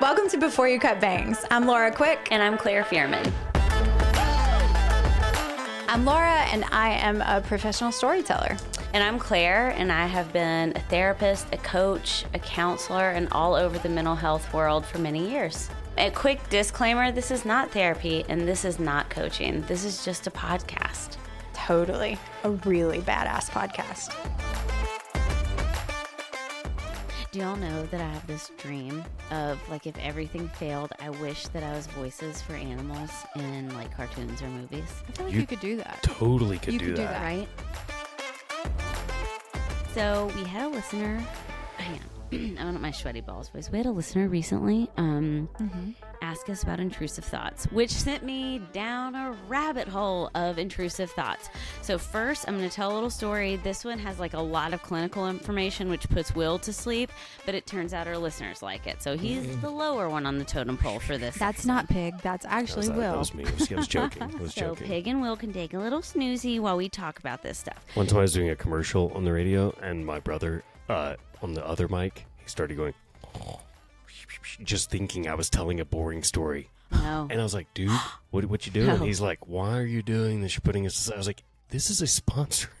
[0.00, 1.44] Welcome to Before You Cut Bangs.
[1.50, 2.28] I'm Laura Quick.
[2.32, 3.30] And I'm Claire Fearman.
[5.88, 8.56] I'm Laura, and I am a professional storyteller.
[8.94, 13.54] And I'm Claire, and I have been a therapist, a coach, a counselor, and all
[13.54, 15.70] over the mental health world for many years.
[15.98, 19.62] A quick disclaimer this is not therapy, and this is not coaching.
[19.62, 21.16] This is just a podcast.
[21.52, 22.18] Totally.
[22.42, 24.12] A really badass podcast.
[27.32, 31.46] Do y'all know that I have this dream of like if everything failed, I wish
[31.48, 34.84] that I was voices for animals in like cartoons or movies.
[35.08, 35.98] I feel like You you, could do that.
[36.02, 37.20] Totally could You do could do that.
[37.20, 37.22] that.
[37.22, 37.48] Right?
[39.94, 41.24] So we had a listener.
[41.78, 42.21] Hang on.
[42.58, 43.70] I want my sweaty balls voice.
[43.70, 45.48] We had a listener recently um,
[46.22, 51.50] ask us about intrusive thoughts, which sent me down a rabbit hole of intrusive thoughts.
[51.82, 53.56] So, first, I'm going to tell a little story.
[53.56, 57.12] This one has like a lot of clinical information, which puts Will to sleep,
[57.44, 59.02] but it turns out our listeners like it.
[59.02, 61.36] So, he's the lower one on the totem pole for this.
[61.36, 62.18] That's not Pig.
[62.22, 63.12] That's That actually was, Will.
[63.12, 63.44] that was me.
[63.44, 64.22] I was, I was joking.
[64.22, 64.86] I was so, joking.
[64.86, 67.84] Pig and Will can take a little snoozy while we talk about this stuff.
[67.94, 71.54] One time I was doing a commercial on the radio, and my brother uh, on
[71.54, 72.94] the other mic, he started going,
[74.64, 76.68] just thinking I was telling a boring story.
[76.90, 77.26] No.
[77.30, 77.90] And I was like, dude,
[78.30, 78.86] what what you doing?
[78.86, 78.96] No.
[78.96, 80.54] He's like, why are you doing this?
[80.54, 81.10] You're putting us.
[81.10, 82.68] I was like, this is a sponsor.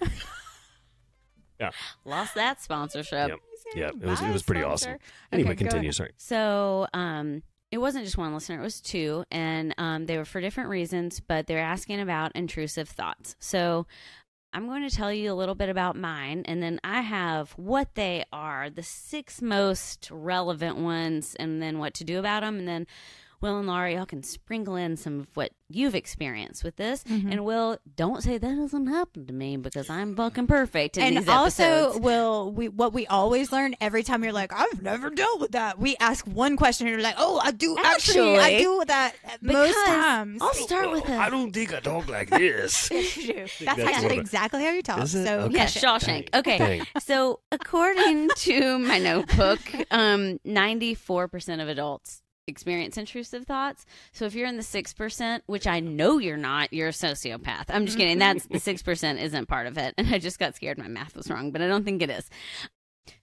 [1.60, 1.70] Yeah.
[2.04, 3.28] Lost that sponsorship.
[3.28, 3.38] Yep.
[3.76, 4.88] yeah, it was it was pretty sponsor.
[4.90, 4.98] awesome.
[5.30, 5.92] Anyway, Okay, continue.
[5.92, 6.10] Sorry.
[6.16, 10.40] So, um, it wasn't just one listener, it was two, and um, they were for
[10.40, 13.36] different reasons, but they're asking about intrusive thoughts.
[13.38, 13.86] So,
[14.54, 17.94] I'm going to tell you a little bit about mine, and then I have what
[17.94, 22.68] they are, the six most relevant ones, and then what to do about them, and
[22.68, 22.86] then
[23.42, 27.02] Will and Laura, y'all can sprinkle in some of what you've experienced with this.
[27.04, 27.32] Mm-hmm.
[27.32, 31.16] And Will, don't say that doesn't happen to me because I'm fucking perfect in and
[31.18, 32.00] these also, episodes.
[32.00, 35.78] will we what we always learn every time you're like, I've never dealt with that.
[35.78, 38.88] We ask one question, and you're like, Oh, I do actually, I Actually, deal with
[38.88, 40.40] that most times.
[40.42, 42.88] I'll start with I don't think I talk like this.
[43.02, 43.34] Yes, you do.
[43.40, 45.02] That's, That's actually what it- exactly how you talk.
[45.02, 45.24] Is it?
[45.26, 45.54] So Okay.
[45.54, 45.74] Yeah, catch.
[45.82, 46.30] Shawshank.
[46.30, 46.40] Dang.
[46.40, 46.58] Okay.
[46.58, 46.86] Dang.
[47.00, 49.58] So, according to my notebook,
[49.90, 53.84] um, 94% of adults experience intrusive thoughts.
[54.12, 57.66] So, if you're in the 6%, which I know you're not, you're a sociopath.
[57.68, 58.18] I'm just kidding.
[58.18, 59.94] That's the 6% isn't part of it.
[60.02, 62.28] And I just got scared my math was wrong, but I don't think it is.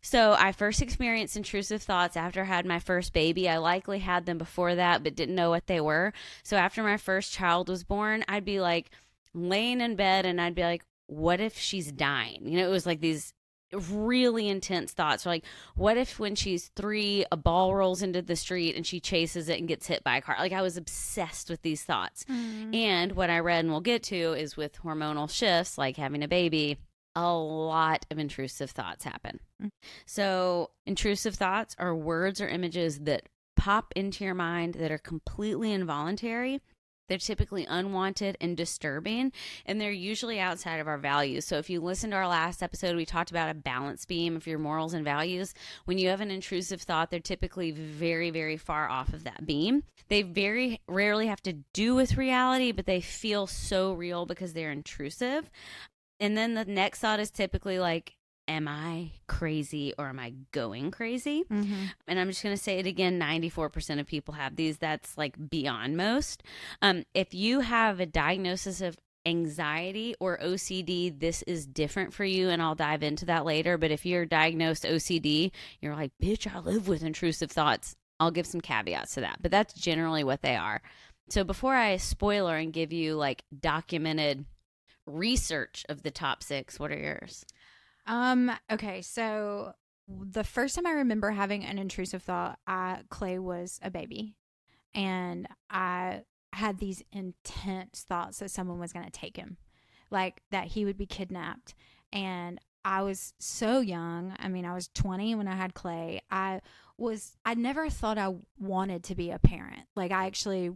[0.01, 3.49] So, I first experienced intrusive thoughts after I had my first baby.
[3.49, 6.13] I likely had them before that, but didn't know what they were.
[6.43, 8.91] So, after my first child was born, I'd be like
[9.33, 12.47] laying in bed and I'd be like, what if she's dying?
[12.47, 13.33] You know, it was like these
[13.73, 15.25] really intense thoughts.
[15.25, 15.43] Like,
[15.75, 19.59] what if when she's three, a ball rolls into the street and she chases it
[19.59, 20.35] and gets hit by a car?
[20.39, 22.25] Like, I was obsessed with these thoughts.
[22.25, 22.73] Mm-hmm.
[22.73, 26.27] And what I read and we'll get to is with hormonal shifts, like having a
[26.27, 26.77] baby,
[27.15, 29.39] a lot of intrusive thoughts happen.
[29.61, 29.71] Mm.
[30.05, 35.71] So, intrusive thoughts are words or images that pop into your mind that are completely
[35.71, 36.61] involuntary.
[37.09, 39.33] They're typically unwanted and disturbing,
[39.65, 41.45] and they're usually outside of our values.
[41.45, 44.47] So, if you listen to our last episode, we talked about a balance beam of
[44.47, 45.53] your morals and values.
[45.85, 49.83] When you have an intrusive thought, they're typically very, very far off of that beam.
[50.07, 54.71] They very rarely have to do with reality, but they feel so real because they're
[54.71, 55.49] intrusive.
[56.19, 58.15] And then the next thought is typically like,
[58.49, 61.43] Am I crazy or am I going crazy?
[61.49, 61.83] Mm-hmm.
[62.07, 64.79] and I'm just going to say it again 94% of people have these.
[64.79, 66.41] That's like beyond most.
[66.81, 72.49] Um, if you have a diagnosis of anxiety or OCD, this is different for you,
[72.49, 73.77] and I'll dive into that later.
[73.77, 77.95] But if you're diagnosed OCD, you're like, bitch, I live with intrusive thoughts.
[78.19, 80.81] I'll give some caveats to that, but that's generally what they are.
[81.29, 84.45] So before I spoiler and give you like documented
[85.05, 87.45] research of the top six, what are yours?
[88.09, 88.51] Um.
[88.71, 89.01] Okay.
[89.01, 89.73] So
[90.07, 94.35] the first time I remember having an intrusive thought, I Clay was a baby,
[94.93, 99.57] and I had these intense thoughts that someone was going to take him,
[100.09, 101.75] like that he would be kidnapped,
[102.11, 104.33] and I was so young.
[104.39, 106.21] I mean, I was 20 when I had Clay.
[106.31, 106.61] I
[106.97, 109.81] was I never thought I wanted to be a parent.
[109.95, 110.71] Like I actually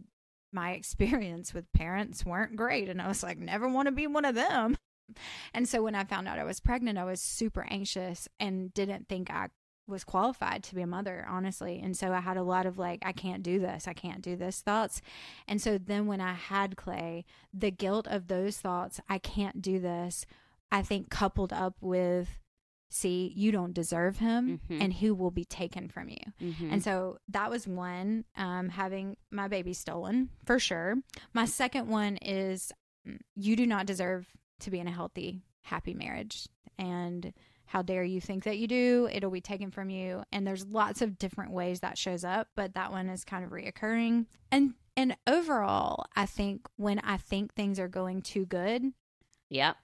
[0.51, 4.25] my experience with parents weren't great and I was like never want to be one
[4.25, 4.77] of them.
[5.53, 9.07] And so when I found out I was pregnant, I was super anxious and didn't
[9.07, 9.49] think I
[9.85, 11.79] was qualified to be a mother, honestly.
[11.83, 14.35] And so I had a lot of like, I can't do this, I can't do
[14.37, 15.01] this thoughts.
[15.47, 19.79] And so then when I had Clay, the guilt of those thoughts, I can't do
[19.79, 20.25] this,
[20.71, 22.39] I think coupled up with,
[22.89, 24.81] see, you don't deserve him Mhm.
[24.81, 26.31] and who will be taken from you.
[26.41, 26.71] Mhm.
[26.71, 30.95] And so that was one, um, having my baby stolen for sure.
[31.33, 32.71] My second one is
[33.05, 36.47] mm, you do not deserve to be in a healthy, happy marriage.
[36.77, 37.33] And
[37.65, 39.07] how dare you think that you do?
[39.11, 40.23] It'll be taken from you.
[40.31, 43.51] And there's lots of different ways that shows up, but that one is kind of
[43.51, 44.25] reoccurring.
[44.51, 48.93] And and overall, I think when I think things are going too good,
[49.49, 49.75] Yep.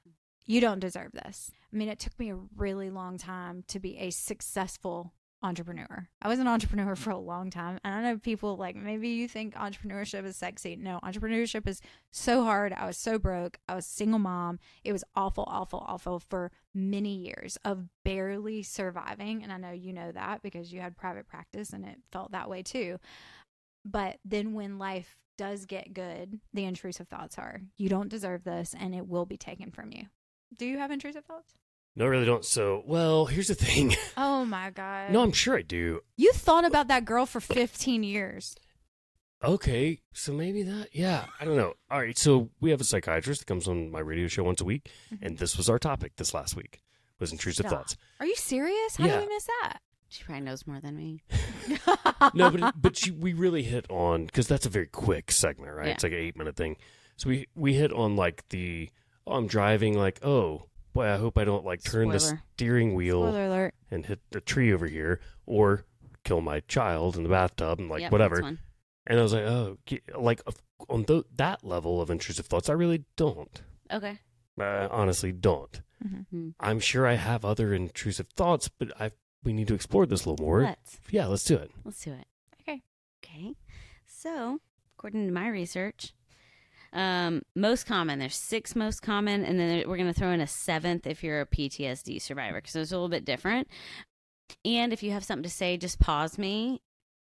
[0.45, 1.51] you don't deserve this.
[1.71, 6.07] I mean, it took me a really long time to be a successful entrepreneur.
[6.21, 7.79] I was an entrepreneur for a long time.
[7.83, 10.75] And I know people like maybe you think entrepreneurship is sexy.
[10.75, 11.81] No, entrepreneurship is
[12.11, 12.73] so hard.
[12.73, 13.57] I was so broke.
[13.67, 14.59] I was a single mom.
[14.83, 19.43] It was awful, awful, awful for many years of barely surviving.
[19.43, 22.49] And I know you know that because you had private practice and it felt that
[22.49, 22.99] way too.
[23.85, 28.75] But then when life does get good, the intrusive thoughts are you don't deserve this
[28.77, 30.03] and it will be taken from you.
[30.57, 31.53] Do you have intrusive thoughts?
[31.95, 32.45] No, I really don't.
[32.45, 33.95] So, well, here's the thing.
[34.17, 35.11] Oh my God.
[35.11, 35.99] no, I'm sure I do.
[36.15, 38.55] You thought about that girl for 15 years.
[39.43, 40.89] Okay, so maybe that.
[40.93, 41.73] Yeah, I don't know.
[41.91, 44.65] All right, so we have a psychiatrist that comes on my radio show once a
[44.65, 45.25] week, mm-hmm.
[45.25, 46.81] and this was our topic this last week
[47.19, 47.79] was intrusive Stop.
[47.79, 47.97] thoughts.
[48.19, 48.95] Are you serious?
[48.95, 49.19] How Yeah.
[49.19, 49.81] did we miss that?
[50.07, 51.21] She probably knows more than me.
[52.33, 55.87] no, but but she, we really hit on because that's a very quick segment, right?
[55.87, 55.93] Yeah.
[55.93, 56.77] It's like an eight minute thing.
[57.15, 58.89] So we we hit on like the
[59.27, 62.19] oh, I'm driving, like oh boy, I hope I don't like turn the
[62.55, 63.73] steering wheel alert.
[63.91, 65.85] and hit the tree over here, or
[66.23, 68.57] kill my child in the bathtub and like Yep, whatever.
[69.07, 69.77] And I was like, oh,
[70.17, 70.41] like
[70.87, 73.61] on th- that level of intrusive thoughts, I really don't.
[73.91, 74.19] Okay.
[74.59, 75.81] I honestly don't.
[76.31, 76.49] Hmm.
[76.59, 79.11] I'm sure I have other intrusive thoughts, but I
[79.43, 80.63] we need to explore this a little more.
[80.63, 80.99] Let's.
[81.09, 81.71] Yeah, let's do it.
[81.83, 82.25] Let's do it.
[82.61, 82.83] Okay.
[83.23, 83.55] Okay.
[84.05, 84.59] So,
[84.97, 86.13] according to my research,
[86.93, 90.47] um, most common, there's six most common, and then we're going to throw in a
[90.47, 93.67] seventh if you're a PTSD survivor, because it's a little bit different.
[94.65, 96.81] And if you have something to say, just pause me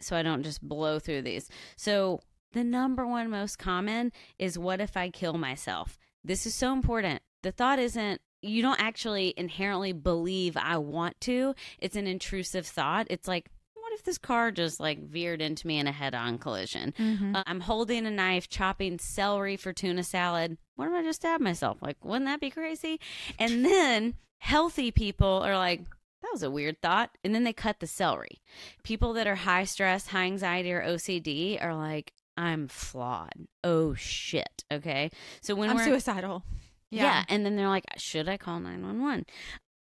[0.01, 1.49] so I don't just blow through these.
[1.77, 2.21] So,
[2.53, 5.99] the number one most common is what if I kill myself?
[6.25, 7.21] This is so important.
[7.43, 11.55] The thought isn't, you don't actually inherently believe I want to.
[11.79, 13.07] It's an intrusive thought.
[13.11, 13.51] It's like,
[13.99, 16.95] if this car just like veered into me in a head on collision?
[16.99, 17.37] Mm-hmm.
[17.37, 20.57] Uh, I'm holding a knife, chopping celery for tuna salad.
[20.77, 21.79] What if I just stab myself?
[21.83, 23.01] Like, wouldn't that be crazy?
[23.39, 25.81] And then healthy people are like,
[26.23, 27.11] that was a weird thought.
[27.23, 28.41] And then they cut the celery.
[28.83, 33.33] People that are high stress, high anxiety, or OCD are like, I'm flawed.
[33.65, 34.65] Oh shit.
[34.73, 35.11] Okay.
[35.41, 36.45] So when I'm we're suicidal.
[36.91, 37.25] yeah.
[37.29, 39.27] And then they're like, should I call 911?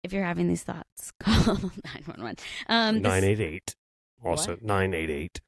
[0.04, 1.34] If you're having these thoughts, call
[1.86, 2.38] 911.
[2.68, 3.76] Um, this- Nine eight eight.
[4.24, 4.64] Also What?
[4.64, 5.42] nine eight eight.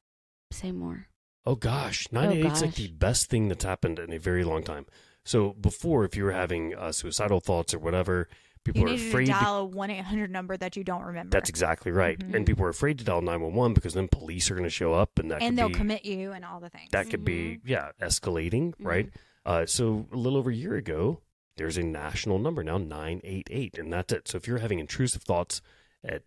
[0.50, 1.06] Say more.
[1.44, 4.62] Oh gosh, nine eight eight's like the best thing that's happened in a very long
[4.62, 4.86] time.
[5.24, 8.28] So before, if you were having uh, suicidal thoughts or whatever,
[8.64, 9.26] people You are afraid.
[9.26, 11.30] to to- dial a 1 800 number that you don't remember.
[11.30, 12.34] that's exactly right, Mhm.
[12.34, 14.70] and people are afraid to dial nine one one because then police are going to
[14.70, 16.90] show up, and that and could they'll be commit you and all the things.
[16.92, 19.10] that could be yeah escalating, right?
[19.44, 21.20] Uh, so a little over a year ago,
[21.56, 24.28] there's a national number now, 988, and that's it.
[24.28, 25.60] So if you're having intrusive thoughts
[26.04, 26.22] at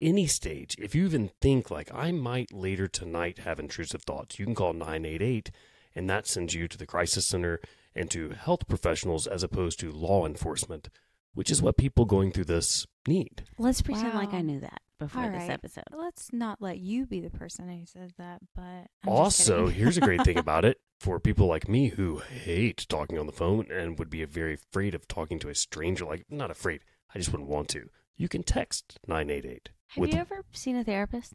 [0.00, 4.44] any stage, if you even think like I might later tonight have intrusive thoughts, you
[4.44, 5.50] can call 988,
[5.94, 7.60] and that sends you to the crisis center
[7.94, 10.88] and to health professionals as opposed to law enforcement,
[11.32, 13.44] which is what people going through this need.
[13.58, 15.50] Let's pretend like I knew that before All this right.
[15.50, 15.84] episode.
[15.92, 20.00] Let's not let you be the person who says that, but I'm also, here's a
[20.02, 23.98] great thing about it for people like me who hate talking on the phone and
[23.98, 26.04] would be very afraid of talking to a stranger.
[26.04, 26.80] Like, not afraid,
[27.14, 27.88] I just wouldn't want to.
[28.16, 29.70] You can text 988.
[29.96, 31.34] Have you ever seen a therapist?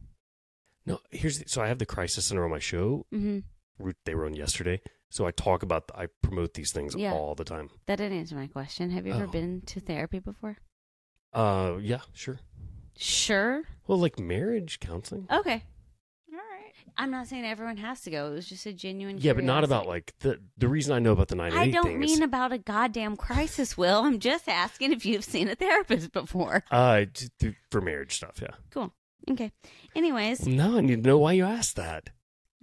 [0.86, 3.06] No, here's the, so I have the crisis center on my show.
[3.14, 3.90] Mm-hmm.
[4.06, 4.82] They were on yesterday.
[5.10, 7.14] So I talk about, I promote these things Yeah.
[7.14, 7.70] all the time.
[7.88, 8.92] That didn't answer my question.
[8.92, 9.32] Have you ever Oh.
[9.32, 10.58] been to therapy before?
[11.34, 12.40] Uh, yeah, sure.
[12.98, 13.64] Sure.
[13.88, 15.28] Well, like marriage counseling.
[15.32, 15.64] Okay.
[16.86, 17.04] All right.
[17.04, 18.28] I'm not saying everyone has to go.
[18.28, 19.18] It was just a genuine.
[19.20, 22.00] yeah, but not about like the the reason I know about the I don't thing
[22.00, 24.04] mean is about a goddamn crisis, Will.
[24.04, 26.64] I'm just asking if you've seen a therapist before.
[26.72, 27.06] uh
[27.72, 28.40] for marriage stuff.
[28.42, 28.56] Yeah.
[28.72, 28.94] Cool.
[29.32, 29.52] Okay.
[29.96, 32.10] Anyways, Well, now I need to know why you asked that.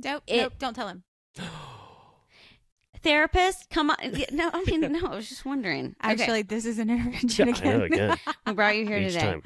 [0.02, 1.04] Nope, It- nope, don't tell him.
[3.02, 3.96] therapist, come on.
[4.32, 5.94] No, I mean, no, I was just wondering.
[6.04, 6.22] Okay.
[6.22, 8.10] Actually, this is an intervention Yeah, I know, again.
[8.10, 8.18] again.
[8.46, 9.40] we brought you here Each today.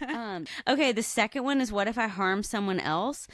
[0.00, 0.16] time.
[0.16, 3.26] Um, okay, the second one is what if I harm someone else?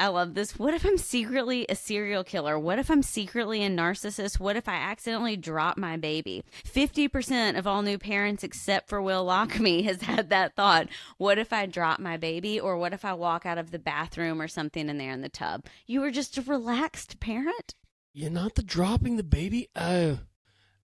[0.00, 0.58] I love this.
[0.58, 2.58] What if I'm secretly a serial killer?
[2.58, 4.40] What if I'm secretly a narcissist?
[4.40, 6.42] What if I accidentally drop my baby?
[6.64, 10.88] 50% of all new parents, except for Will Lochamy, has had that thought.
[11.18, 12.58] What if I drop my baby?
[12.58, 15.28] Or what if I walk out of the bathroom or something in there in the
[15.28, 15.66] tub?
[15.86, 17.74] You were just a relaxed parent?
[18.14, 19.68] You're not the dropping the baby.
[19.76, 20.14] Uh,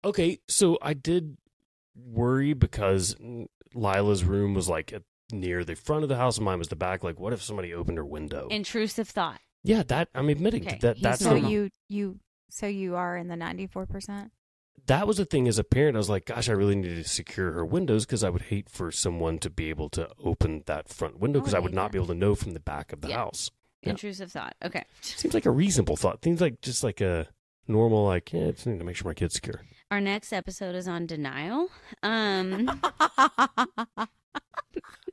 [0.04, 1.38] okay, so I did
[1.96, 3.16] worry because
[3.74, 6.76] Lila's room was like at, near the front of the house, and mine was the
[6.76, 7.02] back.
[7.04, 8.48] Like, what if somebody opened her window?
[8.50, 9.40] Intrusive thought.
[9.64, 13.16] yeah, that I'm admitting Okay, that he's that's so the, you you so you are
[13.16, 14.30] in the ninety four percent.
[14.86, 15.96] that was the thing as a parent.
[15.96, 18.68] I was like, gosh, I really needed to secure her windows because I would hate
[18.70, 21.74] for someone to be able to open that front window Oh, because I yeah, would
[21.74, 21.88] not yeah.
[21.88, 23.16] be able to know from the back of the Yeah.
[23.16, 23.50] house.
[23.82, 23.90] Yeah.
[23.90, 24.54] Intrusive thought.
[24.64, 24.84] Okay.
[25.00, 26.22] Seems like a reasonable thought.
[26.24, 27.28] Seems like just like a
[27.68, 29.60] normal, like, yeah, I just need to make sure my kid's secure.
[29.90, 31.68] Our next episode is on denial.
[32.02, 32.80] Um.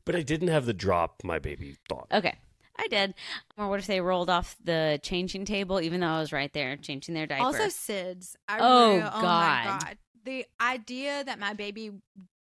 [0.06, 2.08] But I didn't have the drop my baby thought.
[2.12, 2.36] Okay.
[2.78, 3.14] I did.
[3.58, 6.76] Or what if they rolled off the changing table, even though I was right there
[6.76, 7.44] changing their diaper?
[7.44, 8.36] Also, SIDS.
[8.48, 9.66] I Oh, really- oh God.
[9.66, 9.98] my god.
[10.26, 11.92] The idea that my baby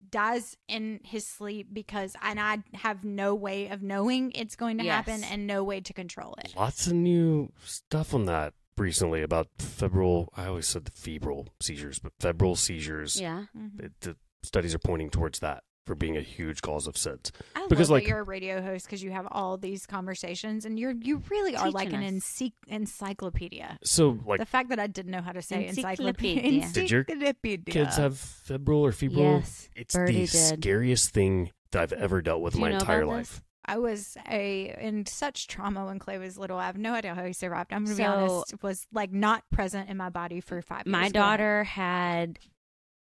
[0.09, 4.83] dies in his sleep because and I have no way of knowing it's going to
[4.85, 6.53] happen and no way to control it.
[6.55, 10.29] Lots of new stuff on that recently about febrile.
[10.35, 13.19] I always said the febrile seizures, but febrile seizures.
[13.19, 13.45] yeah.
[13.57, 13.79] Mhm.
[13.85, 17.31] It, the studies are pointing towards that for being a huge cause of SIDS.
[17.55, 20.65] I Because, love like- that you're a radio host because you have all these conversations
[20.65, 23.79] and you're you really are like an Teaching encyclopedia.
[23.83, 26.41] So, like, the fact that I didn't know how to say Encyclopedia.
[26.41, 26.69] encyclopedia.
[26.73, 27.73] Did your Encyclopedia.
[27.73, 29.37] kids have febrile or febrile?
[29.39, 29.69] Yes.
[29.75, 30.59] It's Birdie the did.
[30.59, 33.31] scariest thing that I've ever dealt with Do in my entire life.
[33.31, 33.41] this?
[33.65, 36.57] I was a in such trauma when Clay was little.
[36.57, 37.71] I have no idea how he survived.
[37.71, 38.61] I'm gonna be honest.
[38.61, 40.85] Was like not present in my body for five.
[40.85, 41.13] My years.
[41.13, 41.37] Go ahead.
[41.39, 42.39] daughter had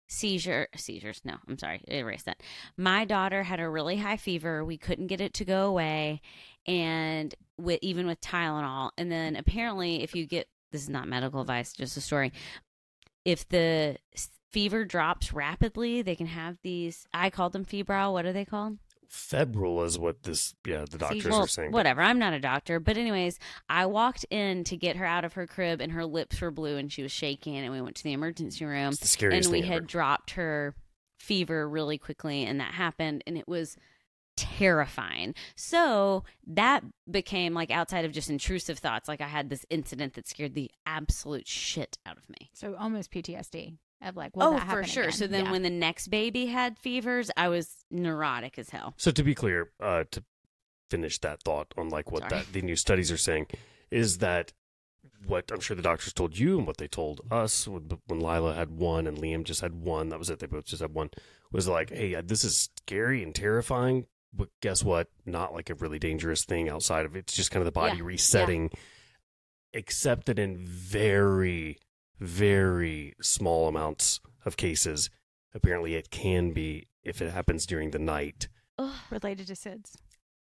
[0.08, 1.22] seizure seizures.
[1.24, 2.42] No, I'm sorry, erase that.
[2.78, 4.64] My daughter had a really high fever.
[4.64, 6.22] We couldn't get it to go away,
[6.66, 8.92] and with even with Tylenol.
[8.98, 12.32] And then apparently, if you get this is not medical advice, just a story.
[13.26, 13.98] If the
[14.52, 17.06] fever drops rapidly, they can have these.
[17.14, 18.14] I called them febrile.
[18.14, 18.78] What are they called?
[19.10, 21.72] Febrile is what this, yeah, the doctors well, are saying.
[21.72, 22.02] Whatever.
[22.02, 25.48] I'm not a doctor, but anyways, I walked in to get her out of her
[25.48, 28.14] crib, and her lips were blue, and she was shaking, and we went to the
[28.14, 29.86] emergency room, It's the scariest and we thing had ever.
[29.86, 30.76] dropped her
[31.20, 33.78] fever really quickly, and that happened, and it was
[34.38, 35.34] terrifying.
[35.56, 39.08] So that became like outside of just intrusive thoughts.
[39.08, 42.52] Like I had this incident that scared the absolute shit out of me.
[42.54, 44.36] So almost PTSD of like.
[44.36, 45.04] Will oh, that for sure.
[45.04, 45.14] again?
[45.14, 45.52] So then Yeah.
[45.52, 48.94] when the next baby had fevers, I was neurotic as hell.
[48.98, 50.24] So to be clear, uh, to
[50.90, 52.44] finish that thought on like what Sorry.
[52.44, 53.48] that the new studies are saying
[53.92, 54.54] is that
[55.26, 58.54] what I'm sure the doctors told you and what they told us when, when Lila
[58.54, 60.40] had one and Liam just had one, that was it.
[60.40, 61.10] They both just had one.
[61.52, 65.08] Was like, hey, uh, this is scary and terrifying, but guess what?
[65.26, 67.20] Not like a really dangerous thing outside of it.
[67.20, 68.04] It's just kind of the body Yeah.
[68.04, 68.70] resetting,
[69.74, 71.78] except that in very,
[72.20, 75.10] very small amounts of cases,
[75.54, 78.48] apparently it can be if it happens during the night.
[78.80, 78.94] Ugh.
[79.10, 79.96] related to SIDS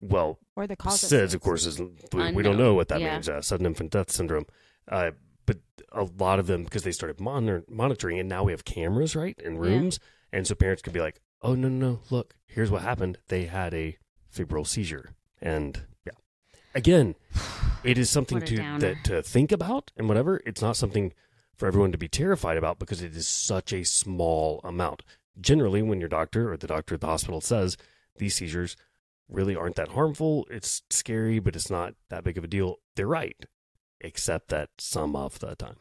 [0.01, 2.99] Well, or the cause SIDS, of of course, is we, we don't know what that
[2.99, 3.13] Yeah.
[3.13, 3.29] means.
[3.29, 4.45] Uh, sudden infant death syndrome.
[4.87, 5.11] Uh,
[5.45, 5.59] but
[5.91, 9.39] a lot of them because they started monitor- monitoring, and now we have cameras right
[9.43, 9.59] in Yeah.
[9.61, 9.99] rooms,
[10.31, 11.99] and so parents could be like, "Oh no, no, no!
[12.09, 13.19] Look, here's what happened.
[13.27, 13.97] They had a
[14.29, 16.13] febrile seizure." And yeah,
[16.73, 17.13] again,
[17.83, 20.41] it is something to that to think about and whatever.
[20.45, 21.13] It's not something
[21.55, 25.03] for everyone to be terrified about because it is such a small amount.
[25.39, 27.77] Generally, when your doctor or the doctor at the hospital says
[28.17, 28.75] these seizures
[29.29, 32.77] really aren't that harmful, it's scary, but it's not that big of a deal.
[32.95, 33.45] They're right,
[34.01, 35.77] except that some of the time.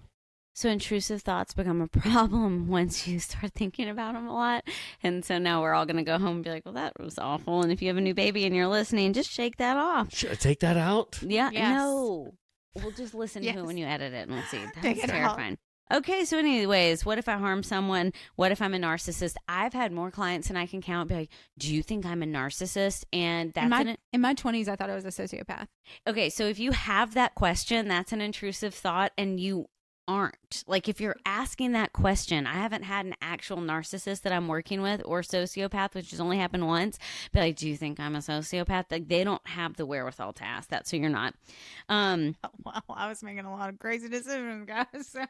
[0.54, 4.64] So intrusive thoughts become a problem once you start thinking about them a lot.
[5.02, 7.18] And so now we're all going to go home and be like, well, that was
[7.18, 7.62] awful.
[7.62, 10.14] And if you have a new baby and you're listening, just shake that off.
[10.14, 11.18] Should I take that out?
[11.22, 11.78] Yeah, Yes.
[11.78, 12.34] no.
[12.74, 14.58] We'll just listen to it when you edit it and we'll see.
[14.82, 15.36] That's it out.
[15.36, 15.58] terrifying.
[15.92, 18.14] Okay, so anyways, what if I harm someone?
[18.36, 19.34] What if I'm a narcissist?
[19.46, 22.26] I've had more clients than I can count be like, "Do you think I'm a
[22.26, 25.66] narcissist?" And that's in my an in my twenties, I thought I was a sociopath.
[26.06, 29.66] Okay, so if you have that question, that's an intrusive thought, and you
[30.08, 30.64] aren't.
[30.66, 34.82] Like, if you're asking that question, I haven't had an actual narcissist that I'm working
[34.82, 36.98] with or sociopath, which has only happened once.
[37.32, 38.86] But like, do you think I'm a sociopath?
[38.90, 41.34] Like, they don't have the wherewithal to ask that, so you're not.
[41.88, 44.86] Um, Oh, wow, I was making a lot of crazy decisions, guys.
[45.02, 45.24] So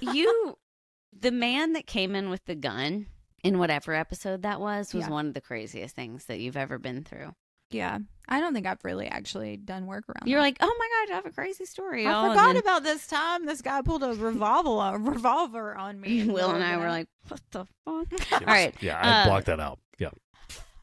[0.00, 0.58] you,
[1.18, 3.06] the man that came in with the gun
[3.42, 5.10] in whatever episode that was, was Yeah.
[5.10, 7.34] one of the craziest things that you've ever been through.
[7.70, 7.98] Yeah,
[8.28, 10.26] I don't think I've really actually done work around.
[10.28, 10.44] You're that.
[10.44, 12.06] like, oh my god, I have a crazy story.
[12.06, 16.00] I y'all," forgot then- about this time this guy pulled a revolver a revolver on
[16.00, 16.24] me.
[16.28, 18.32] Will and I were like, what the fuck?
[18.32, 18.74] All right.
[18.80, 19.78] Yeah, I uh, blocked that out.
[19.98, 20.10] Yeah,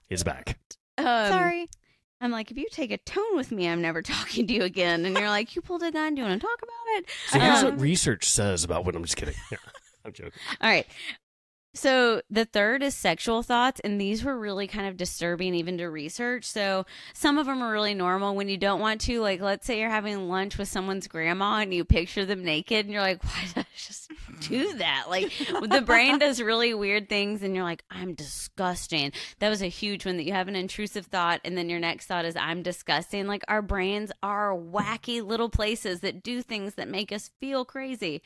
[0.10, 0.58] it's back.
[0.98, 1.68] Um, sorry.
[2.20, 5.06] I'm like, if you take a tone with me, I'm never talking to you again.
[5.06, 6.16] And you're like, you pulled a gun.
[6.16, 7.06] Do you want to talk about it?
[7.28, 9.36] So here's Um, what research says about what I'm just kidding.
[9.52, 9.58] Yeah,
[10.04, 10.32] I'm joking.
[10.62, 10.88] All right.
[11.74, 15.86] So the third is sexual thoughts, and these were really kind of disturbing even to
[15.88, 16.46] research.
[16.46, 19.22] So some of them are really normal when you don't want to.
[19.22, 22.94] Like, let's say you're having lunch with someone's grandma and you picture them naked, and
[22.94, 25.06] you're like, why did I just do that?
[25.08, 25.32] Like,
[25.70, 29.12] the brain does really weird things, and you're like, I'm disgusting.
[29.40, 32.08] That was a huge one that you have an intrusive thought, and then your next
[32.08, 33.28] thought is, I'm disgusting.
[33.28, 38.24] Like, our brains are wacky little places that do things that make us feel crazy.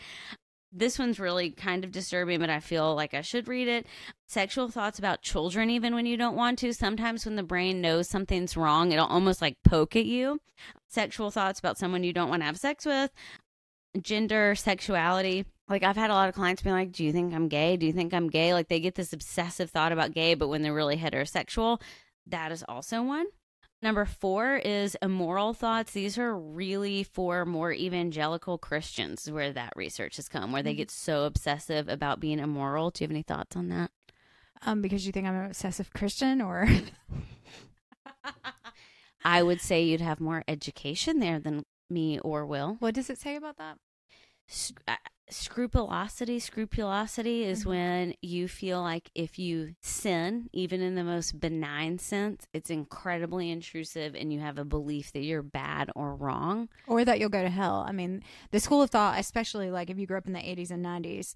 [0.72, 3.86] This one's really kind of disturbing, but I feel like I should read it.
[4.28, 6.74] Sexual thoughts about children, even when you don't want to.
[6.74, 10.40] Sometimes when the brain knows something's wrong, it'll almost like poke at you.
[10.88, 13.12] Sexual thoughts about someone you don't want to have sex with.
[14.01, 15.46] Gender, sexuality.
[15.68, 17.75] Like I've had a lot of clients be like, "Do you think I'm gay?
[17.75, 20.62] Do you think I'm gay?" Like they get this obsessive thought about gay, but when
[20.62, 21.82] they're really heterosexual,
[22.28, 23.25] that is also one.
[23.83, 25.93] Number four is immoral thoughts.
[25.93, 30.91] These are really for more evangelical Christians where that research has come, where they get
[30.91, 32.91] so obsessive about being immoral.
[32.91, 33.89] Do you have any thoughts on that?
[34.63, 36.67] Um, because you think I'm an obsessive Christian, or
[39.25, 42.77] I would say you'd have more education there than me or Will.
[42.79, 43.77] what does it say about that?
[44.88, 44.96] Uh,
[45.29, 47.67] scrupulosity scrupulosity is Mhm.
[47.67, 53.50] when you feel like if you sin even in the most benign sense it's incredibly
[53.50, 57.41] intrusive and you have a belief that you're bad or wrong or that you'll go
[57.43, 57.86] to hell.
[57.88, 60.70] I mean, the school of thought, especially like if you grew up in the 80s
[60.72, 61.34] and 90s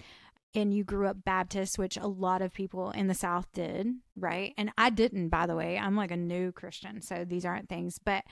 [0.54, 4.54] and you grew up Baptist, which a lot of people in the South did, right?
[4.58, 5.78] And I didn't, by the way.
[5.78, 7.98] I'm like a new Christian, so these aren't things.
[8.00, 8.24] But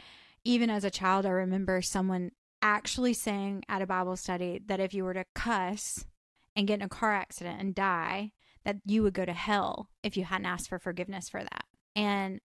[0.46, 2.32] even as a child, I remember someone
[2.64, 6.06] actually saying at a Bible study that if you were to cuss
[6.56, 8.32] and get in a car accident and die,
[8.64, 11.66] that you would go to hell if you hadn't asked for forgiveness for that.
[11.96, 12.40] And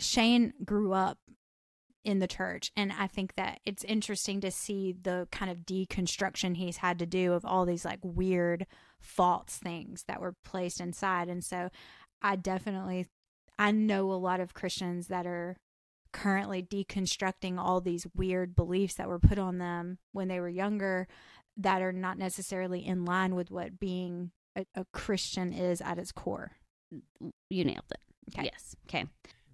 [0.00, 1.18] Shane grew up
[2.04, 2.72] in the church.
[2.76, 7.06] And I think that it's interesting to see the kind of deconstruction he's had to
[7.06, 8.66] do of all these like weird
[9.00, 11.28] false things that were placed inside.
[11.28, 11.68] And so
[12.20, 13.06] I definitely
[13.58, 15.56] I know a lot of Christians that are
[16.12, 21.08] currently deconstructing all these weird beliefs that were put on them when they were younger
[21.56, 26.12] that are not necessarily in line with what being a, a Christian is at its
[26.12, 26.52] core.
[27.50, 28.00] you nailed it
[28.34, 28.44] Okay.
[28.52, 29.06] yes okay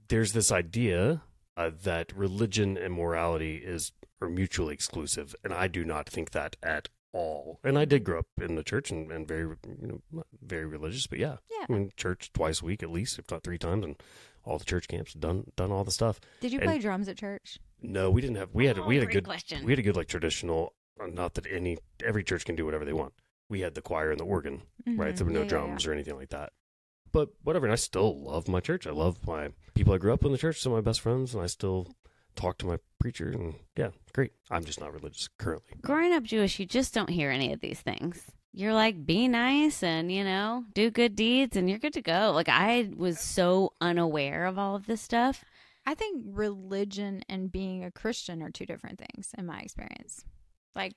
[0.08, 1.22] There's this idea
[1.56, 6.56] uh, that religion and morality is are mutually exclusive, and I do not think that
[6.62, 7.60] at all.
[7.64, 11.06] And I did grow up in the church and, and very, you know, very religious,
[11.06, 11.66] but yeah, Yeah.
[11.68, 13.96] I mean, church twice a week at least, if not three times, and
[14.48, 16.20] all the church camps done done all the stuff.
[16.40, 17.58] Did you And- play drums at church?
[17.80, 18.50] No, we didn't have.
[18.52, 19.64] We had Oh, we had a good question.
[19.64, 20.74] we had a good like traditional.
[21.00, 23.12] uh, Not that any every church can do whatever they want.
[23.48, 25.14] We had the choir and the organ, right?
[25.14, 25.16] Mhm.
[25.16, 26.52] There were no Yeah, yeah, drums or anything like that.
[27.12, 28.86] But whatever, and I still love my church.
[28.86, 30.60] I love my people I grew up in the church.
[30.60, 31.94] Some of my best friends, and I still
[32.34, 33.30] talk to my preacher.
[33.30, 34.32] And yeah, great.
[34.50, 35.78] I'm just not religious currently.
[35.80, 39.82] growing up jewish you just don't hear any of these things you're like be nice
[39.82, 43.72] and you know do good deeds and you're good to go like i was so
[43.80, 45.44] unaware of all of this stuff
[45.88, 50.22] I think religion and being a Christian are two different things in my experience.
[50.74, 50.92] Like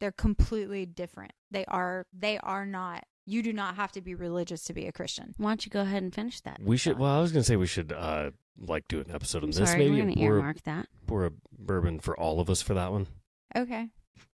[0.00, 1.32] they're completely different.
[1.50, 4.92] They are they are not you do not have to be religious to be a
[4.92, 5.34] Christian.
[5.36, 6.98] why don't you go ahead and finish that We should.
[6.98, 9.68] Well, I was gonna say we should uh like do an episode on I'm this.
[9.68, 12.92] sorry maybe we're gonna earmark that pour a bourbon for all of us for that
[12.92, 13.08] one.
[13.54, 13.88] Okay.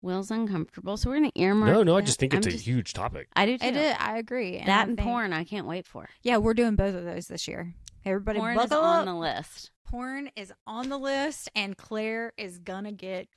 [0.02, 2.64] Will's uncomfortable so we're gonna earmark No, no, I just think it's I'm a just-
[2.66, 3.28] huge topic.
[3.34, 4.58] i do too I did I agree.
[4.58, 7.26] that I and think- porn i can't wait for Yeah, we're doing both of those
[7.28, 7.74] this year.
[8.04, 12.58] Everybody porn is buckle on the list porn is on the list and Claire is
[12.58, 13.28] gonna get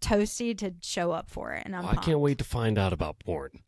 [0.00, 3.18] toasty to show up for it and I'm I can't wait to find out about
[3.20, 3.60] porn.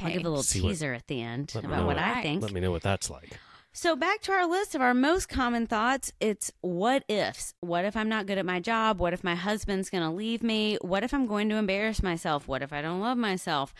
[0.00, 2.22] i'll give a little See what- teaser at the end about know what what- i
[2.22, 3.38] think Let me know what that's like.
[3.80, 7.54] So back to our list of our most common thoughts, it's what ifs.
[7.60, 8.98] What if I'm not good at my job?
[8.98, 10.78] What if my husband's going to leave me?
[10.80, 12.48] What if I'm going to embarrass myself?
[12.48, 13.72] What if I don't love myself?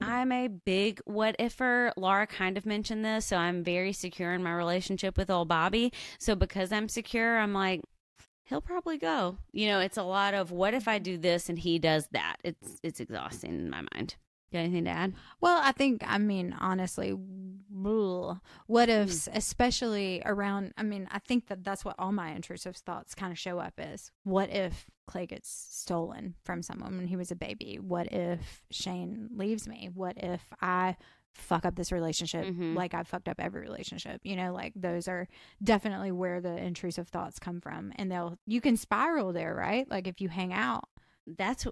[0.00, 1.90] I'm a big what ifer.
[1.96, 5.92] Laura kind of mentioned this, so I'm very secure in my relationship with old Bobby.
[6.20, 7.80] So because I'm secure, I'm like
[8.44, 9.38] he'll probably go.
[9.50, 12.36] You know, it's a lot of what if I do this and he does that.
[12.44, 14.14] It's it's exhausting in my mind.
[14.54, 15.14] Got anything to add?
[15.40, 18.90] Well, I think, I mean, honestly, what Hmm.
[19.02, 23.32] ifs, especially around, I mean, I think that that's what all my intrusive thoughts kind
[23.32, 24.12] of show up as.
[24.22, 27.78] What if Clay gets stolen from someone when he was a baby?
[27.80, 29.90] What if Shane leaves me?
[29.92, 30.96] What if I
[31.32, 32.76] fuck up this relationship Mhm.
[32.76, 34.20] like I've fucked up every relationship?
[34.22, 35.26] You know, like those are
[35.62, 37.92] definitely where the intrusive thoughts come from.
[37.96, 39.90] And they'll, you can spiral there, right?
[39.90, 40.84] Like if you hang out.
[41.26, 41.66] that's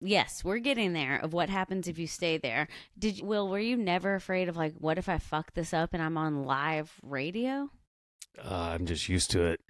[0.00, 3.58] yes we're getting there of what happens if you stay there did you, will were
[3.58, 6.92] you never afraid of like what if i fuck this up and i'm on live
[7.02, 7.68] radio
[8.38, 9.60] Uh, I'm just used to it.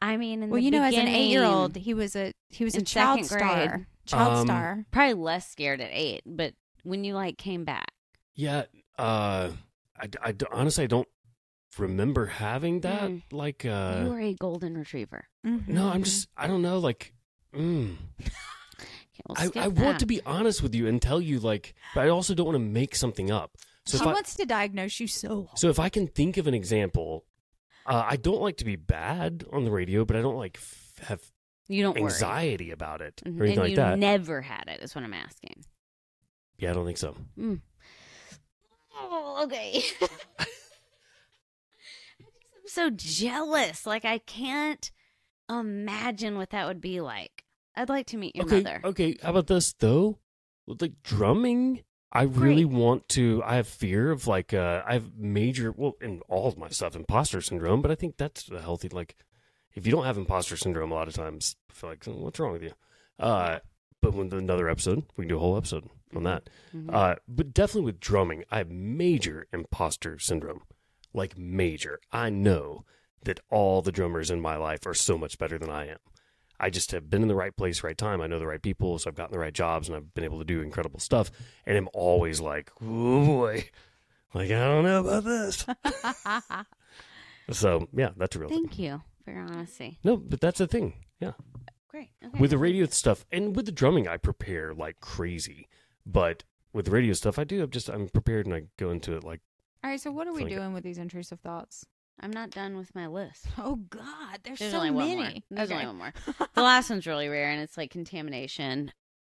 [0.00, 2.32] i mean in Well, the you know, as an eight year old, he was a,
[2.50, 3.68] he was a child second grade.
[3.68, 3.86] star.
[4.06, 4.84] Child Um, star.
[4.90, 7.88] probably less scared at eight but when you like came back
[8.34, 8.64] Yeah.
[8.98, 9.52] Uh,
[10.00, 11.08] I, I honestly I don't
[11.78, 13.10] remember having that.
[13.10, 13.22] Mm.
[13.30, 16.78] Like, uh, you were a golden retriever no, I'm just I don't know.
[16.78, 17.12] Like,
[17.54, 17.96] mm.
[19.30, 22.04] okay, we'll I, I want to be honest with you and tell you like, but
[22.06, 23.56] I also don't want to make something up.
[23.84, 26.46] So she if I, wants to diagnose you so so if I can think of
[26.46, 27.24] an example,
[27.86, 31.06] uh, I don't like to be bad on the radio, but I don't like f-
[31.06, 31.22] have
[31.68, 33.98] you don't worry anxiety about it or anything and like you that.
[33.98, 35.64] never had it is what i'm asking
[36.58, 37.16] Yeah, I don't think so.
[37.38, 37.60] Mm.
[38.98, 39.82] Oh, okay.
[42.20, 43.84] I'm so jealous.
[43.86, 44.90] Like I can't
[45.50, 47.44] imagine what that would be like.
[47.76, 48.80] I'd like to meet your okay, mother.
[48.84, 49.16] okay.
[49.22, 50.18] How about this though?
[50.66, 53.42] With like drumming, I really want to.
[53.44, 56.96] I have fear of like uh, I have major well in all of my stuff
[56.96, 59.16] imposter syndrome, but I think that's a healthy like.
[59.74, 62.40] If you don't have imposter syndrome, a lot of times I feel like "Oh, what's
[62.40, 62.72] wrong with you.
[63.18, 63.58] Uh,
[64.00, 66.48] but with another episode, we can do a whole episode on that.
[66.74, 66.92] Mhm.
[66.92, 70.62] Uh, but definitely with drumming, I have major imposter syndrome.
[71.12, 72.00] Like major.
[72.10, 72.84] I know
[73.24, 75.98] that all the drummers in my life are so much better than I am.
[76.58, 78.20] I just have been in the right place, right time.
[78.20, 80.38] I know the right people, so I've gotten the right jobs, and I've been able
[80.38, 81.30] to do incredible stuff.
[81.66, 83.68] And I'm always like, oh boy,
[84.34, 85.66] like I don't know about this.
[87.50, 88.66] so yeah, that's a real thing.
[88.66, 89.98] Thank you for your honesty.
[90.04, 90.94] No, but that's the thing.
[91.20, 91.32] Yeah,
[91.88, 92.10] Great.
[92.24, 92.38] Okay.
[92.38, 95.68] with the radio stuff and with the drumming, I prepare like crazy.
[96.04, 97.62] But with the radio stuff, I do.
[97.62, 99.40] I'm just I'm prepared, and I go into it like.
[99.84, 101.86] All right, so what are we doing with these intrusive thoughts?
[102.20, 103.46] I'm not done with my list.
[103.58, 105.22] Oh God, there's, There's so only one more.
[105.24, 105.44] many.
[105.50, 105.74] There's Okay.
[105.86, 106.12] only one more.
[106.54, 108.92] The last one's really rare, and it's like contamination,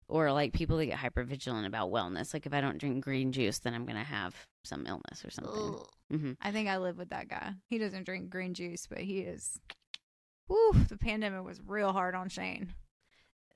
[0.08, 2.32] or like people that get hyper vigilant about wellness.
[2.32, 5.78] Like if I don't drink green juice, then I'm gonna have some illness or something.
[6.10, 7.52] hmm I think I live with that guy.
[7.68, 9.58] He doesn't drink green juice, but he is.
[10.48, 10.72] Woo!
[10.88, 12.74] The pandemic was real hard on Shane.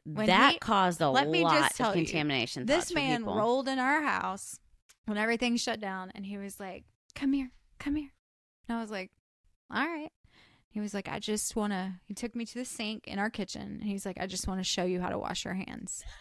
[0.04, 2.66] When That he- caused a let me just lot tell of you, contamination.
[2.66, 4.58] This man rolled in our house
[5.06, 6.84] when everything shut down, and he was like,
[7.14, 8.10] "Come here, come here."
[8.68, 9.10] And I was like,
[9.70, 10.12] "All right."
[10.68, 13.30] He was like, "I just want to." He took me to the sink in our
[13.30, 16.04] kitchen, and he's like, "I just want to show you how to wash your hands."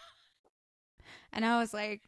[1.32, 2.02] And I was like,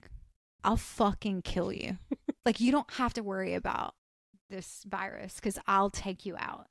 [0.63, 1.97] "I'll fucking kill you.
[2.45, 3.95] like you don't have to worry about
[4.49, 6.67] this virus because I'll take you out."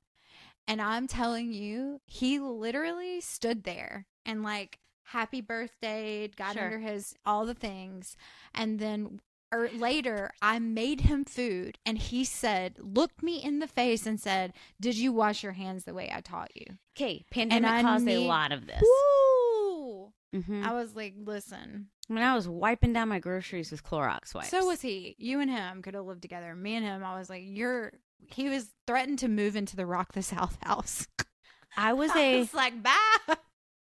[0.67, 6.65] And I'm telling you, he literally stood there and like happy birthday, got Sure.
[6.65, 8.17] under his all the things,
[8.55, 9.21] and then
[9.55, 14.19] or later I made him food and he said, looked me in the face and
[14.21, 18.09] said, "Did you wash your hands the way I taught you?" Okay, pandemic I caused
[18.09, 18.83] a lot of this.
[18.83, 20.13] Woo!
[20.35, 24.51] hmm I was like, "Listen." When I was wiping down my groceries with Clorox wipes.
[24.51, 25.15] So was he.
[25.19, 26.55] You and him could have lived together.
[26.55, 27.93] Me and him, I was like, "You're."
[28.29, 31.07] He was threatened to move into the Rock the South house.
[31.77, 32.39] I was I a.
[32.41, 33.37] was like, "Bye."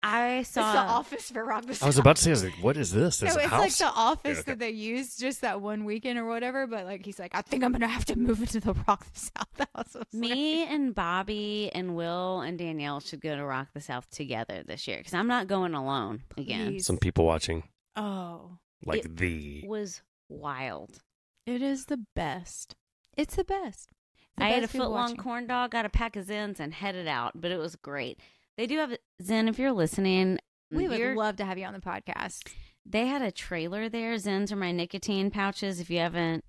[0.06, 1.84] I It's the office for Rock the South.
[1.84, 3.20] I was about to say, I was like, what is this?
[3.20, 3.62] There's no, a it's house.
[3.62, 4.52] like the office Yeah, okay.
[4.52, 6.68] that they used just that one weekend or whatever.
[6.68, 9.20] But like, he's like, I think I'm gonna have to move into the Rock the
[9.20, 9.96] South house.
[9.96, 14.10] I was Me and Bobby and Will and Danielle should go to Rock the South
[14.10, 16.68] together this year because I'm not going alone again.
[16.74, 16.86] Please.
[16.86, 17.64] Some people watching,
[17.96, 21.00] oh, like It- the was wild.
[21.46, 22.76] it is the best.
[23.16, 23.90] It's the best.
[24.38, 25.18] The I ate a best people foot long watching.
[25.18, 27.40] corn dog, got a pack of Zyns, and headed out.
[27.40, 28.20] But it was great.
[28.58, 29.50] They do have Zyn.
[29.50, 30.40] If you're listening,
[30.72, 32.48] We would love to have you on the podcast.
[32.86, 34.16] They had a trailer there.
[34.16, 35.80] Zyns are my nicotine pouches.
[35.80, 36.44] If you haven't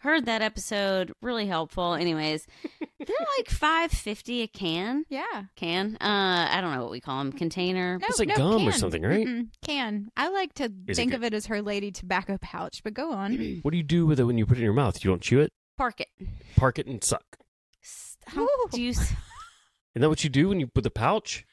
[0.00, 1.94] heard that episode, really helpful.
[1.94, 2.46] Anyways,
[2.80, 5.04] they're like five fifty a can.
[5.08, 5.44] Yeah.
[5.56, 7.32] Can uh, I don't know what we call them.
[7.32, 7.98] Container.
[7.98, 9.26] No, It's like no, gum or something, right?
[9.26, 10.08] Mm-mm, can.
[10.16, 11.16] I like to Is think good?
[11.18, 13.60] of it as her lady tobacco pouch, but go on.
[13.62, 15.02] What do you do with it when you put it in your mouth?
[15.04, 16.08] You don't chew it, Park it.
[16.56, 17.24] park it, and suck.
[18.26, 18.92] How do you?
[19.96, 21.44] S- Isn't that what you do when you put the pouch?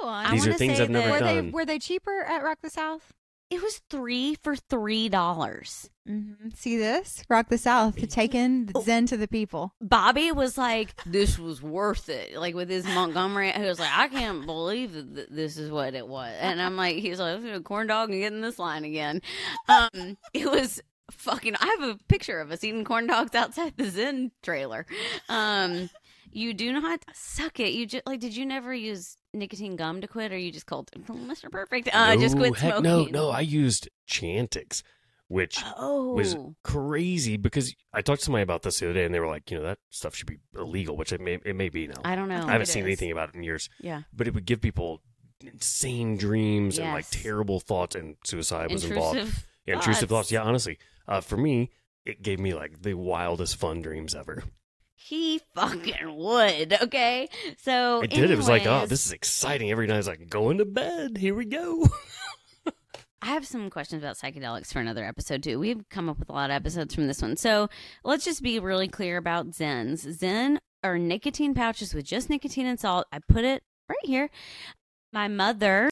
[0.00, 0.26] go on.
[0.26, 1.52] I These are things say I've never that- were they done.
[1.52, 3.12] were they cheaper at Rock the South?
[3.50, 5.90] It was three for three dollars.
[6.08, 6.48] Mm-hmm.
[6.56, 7.22] See this?
[7.28, 8.80] Rock the South, taking Oh.
[8.80, 9.74] Zyn to the people.
[9.82, 14.08] Bobby was like, "This was worth it." Like with his Montgomery, he was like, "I
[14.08, 17.86] can't believe that this is what it was." And I'm like, "He's like, a corn
[17.86, 19.20] dog and getting this line again."
[19.68, 21.54] Um, it was fucking.
[21.60, 24.86] I have a picture of us eating corn dogs outside the Zyn trailer.
[25.28, 25.90] Um,
[26.34, 27.72] you do not suck it.
[27.72, 28.20] You just like.
[28.20, 31.50] Did you never use nicotine gum to quit, or you just called Mr.
[31.50, 31.88] Perfect?
[31.92, 33.12] Uh, just quit heck smoking.
[33.12, 34.82] No, no, I used Chantix,
[35.28, 39.14] which Oh, was crazy because I talked to somebody about this the other day, and
[39.14, 41.68] they were like, you know, that stuff should be illegal, which it may it may
[41.68, 42.00] be now.
[42.04, 42.42] I don't know.
[42.42, 42.86] I I haven't seen is.
[42.86, 44.02] anything about it in years, yeah.
[44.12, 45.02] but it would give people
[45.40, 49.18] insane dreams and like terrible thoughts, and suicide was involved.
[49.18, 49.46] Intrusive.
[49.66, 50.28] Yeah, intrusive thoughts.
[50.28, 50.32] thoughts.
[50.32, 51.70] Yeah, honestly, uh, for me,
[52.04, 54.44] it gave me like the wildest fun dreams ever.
[55.04, 56.78] He fucking would.
[56.84, 58.30] Okay, so It did.
[58.30, 59.70] It was like, oh, this is exciting.
[59.70, 61.18] Every night, I was like, going to bed.
[61.18, 61.86] Here we go.
[63.22, 65.58] I have some questions about psychedelics for another episode too.
[65.58, 67.68] We've come up with a lot of episodes from this one, so
[68.02, 70.06] let's just be really clear about Zyns.
[70.06, 73.06] Zyn are nicotine pouches with just nicotine and salt.
[73.12, 74.30] I put it right here.
[75.12, 75.90] My mother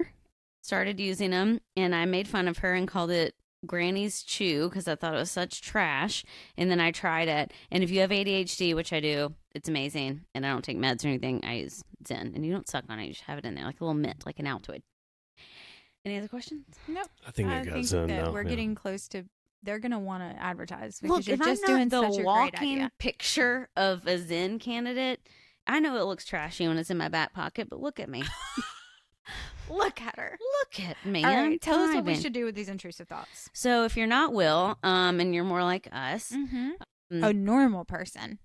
[0.63, 3.35] started using them, and I made fun of her and called it
[3.67, 6.25] Granny's Chew because I thought it was such trash.
[6.57, 10.23] And then I tried it, and if you have ADHD, which I do, it's amazing.
[10.35, 11.41] And I don't take meds or anything.
[11.45, 13.65] I use Zyn, and you don't suck on it; you just have it in there
[13.65, 14.83] like a little mint, like an Altoid.
[16.05, 16.65] Any other questions?
[16.89, 17.07] Nope.
[17.27, 18.33] I think I, I got think zoned that out.
[18.33, 18.49] we're yeah.
[18.49, 19.25] getting close to.
[19.63, 22.15] They're gonna want to advertise because Look, you're if just I'm doing the such a
[22.17, 22.93] great walking idea.
[22.99, 25.21] picture of a Zyn candidate,
[25.69, 28.25] I know it looks trashy when it's in my back pocket, but look at me.
[29.73, 30.39] Look at her.
[30.41, 31.25] look at me.
[31.25, 33.49] All tell us what we should do with these intrusive thoughts.
[33.53, 36.71] So if you're not Will, um, and you're more like us, Mm-hmm.
[37.13, 37.29] Mm.
[37.29, 38.39] A normal person.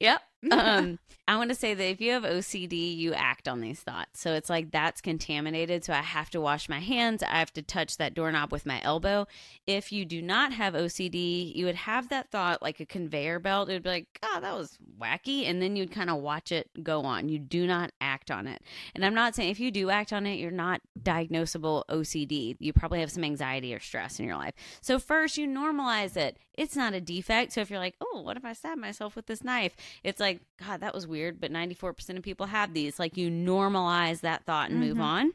[0.00, 0.20] Yep.
[0.50, 4.20] Um, I want to say that if you have OCD, you act on these thoughts.
[4.20, 5.82] So it's like that's contaminated.
[5.82, 7.22] So I have to wash my hands.
[7.22, 9.26] I have to touch that doorknob with my elbow.
[9.66, 13.70] If you do not have OCD, you would have that thought like a conveyor belt.
[13.70, 15.48] It would be like, oh, that was wacky.
[15.48, 17.30] And then you'd kind of watch it go on.
[17.30, 18.60] You do not act on it.
[18.94, 22.56] And I'm not saying if you do act on it, you're not diagnosable OCD.
[22.58, 24.54] You probably have some anxiety or stress in your life.
[24.82, 26.38] So first, you normalize it.
[26.56, 27.52] It's not a defect.
[27.52, 29.74] So if you're like, oh, what if I stab myself with this knife?
[30.02, 32.98] It's like, God, that was weird, but 94% of people have these.
[32.98, 35.02] Like you normalize that thought and move Mhm.
[35.02, 35.32] on.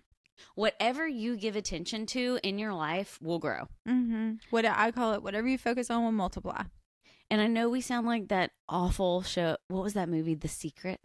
[0.55, 3.67] Whatever you give attention to in your life will grow.
[3.87, 4.33] Mm-hmm.
[4.51, 6.63] What I call it, whatever you focus on will multiply.
[7.29, 9.57] And I know we sound like that awful show.
[9.67, 10.35] What was that movie?
[10.35, 11.01] The Secret.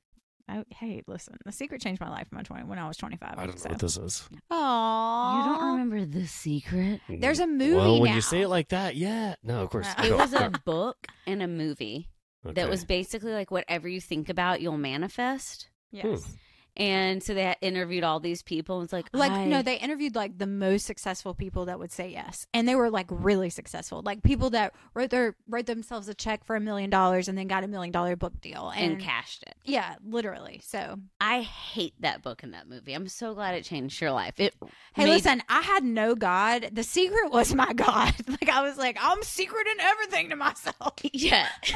[0.49, 1.39] Oh, hey, listen.
[1.47, 3.31] The secret changed my life when I, 20, when I was 25.
[3.39, 4.29] I don't know what this is.
[4.53, 5.39] Aww.
[5.39, 5.84] You don't remember
[6.15, 7.01] The Secret?
[7.09, 8.15] There's a movie Well, when now.
[8.17, 9.35] you say it like that, yeah.
[9.43, 9.89] No, of course.
[9.89, 10.39] Uh, it It Go, was go.
[10.47, 12.09] a book and a movie
[12.47, 12.55] Okay.
[12.55, 15.69] that was basically like whatever you think about, you'll manifest.
[15.91, 16.05] Yes.
[16.25, 16.31] Hmm.
[16.77, 18.79] And so they interviewed all these people.
[18.81, 21.93] And it's like, Like I- no, they interviewed like the most successful people that would
[21.93, 26.09] say yes, and they were like really successful, like people that wrote their wrote themselves
[26.09, 28.95] a check for a million dollars and then got a million dollar book deal, and,
[28.95, 29.55] and cashed it.
[29.65, 30.61] yeah, literally.
[30.65, 32.93] So I hate that book and that movie.
[32.93, 34.41] I'm so glad it changed your life.
[34.41, 34.55] It
[34.95, 36.71] hey, made- listen, I had no God.
[36.73, 38.13] The secret was my God.
[38.29, 40.95] Like I was like, I'm secreting everything to myself.
[41.13, 41.49] Yeah.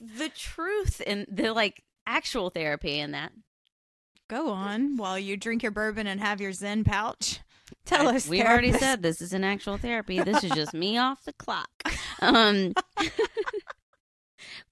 [0.00, 3.32] the truth and the like actual therapy in that.
[4.28, 7.40] Go on while you drink your bourbon and have your Zyn pouch.
[7.84, 8.28] Tell I- us.
[8.28, 10.18] We've already said this is an actual therapy.
[10.24, 11.70] This is just me off the clock.
[12.20, 12.74] Um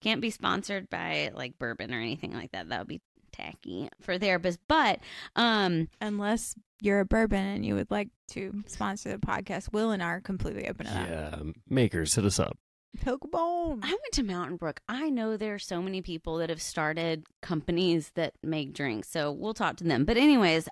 [0.01, 2.69] can't be sponsored by like bourbon or anything like that.
[2.69, 3.01] That would be
[3.33, 4.59] tacky for therapists.
[4.69, 5.01] But
[5.35, 10.03] um unless you're a bourbon and you would like to sponsor the podcast, Will and
[10.03, 11.09] I are completely open to that.
[11.09, 11.37] Yeah,
[11.69, 12.59] makers, hit us up.
[12.97, 13.81] Poke bone.
[13.83, 14.81] I went to Mountain Brook.
[14.89, 19.09] I know there are so many people that have started companies that make drinks.
[19.09, 20.05] So we'll talk to them.
[20.05, 20.69] But, anyways,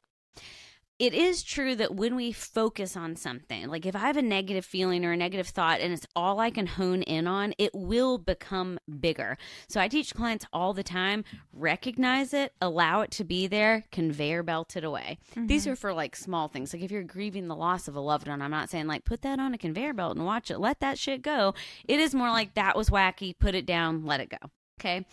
[1.05, 4.65] it is true that when we focus on something, like if I have a negative
[4.65, 8.17] feeling or a negative thought and it's all I can hone in on, it will
[8.17, 9.37] become bigger.
[9.69, 14.43] So I teach clients all the time recognize it, allow it to be there, conveyor
[14.45, 15.19] belt it away.
[15.37, 15.73] These mm-hmm.
[15.73, 16.73] are for like small things.
[16.73, 19.21] Like if you're grieving the loss of a loved one, I'm not saying like put
[19.23, 21.53] that on a conveyor belt and watch it, let that shit go.
[21.87, 24.51] It is more like that was wacky, put it down, let it go.
[24.81, 25.07] Okay.